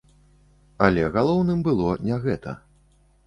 [0.85, 2.57] Але галоўным было не гэта.